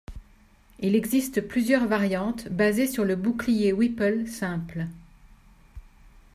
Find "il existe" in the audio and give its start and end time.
0.79-1.41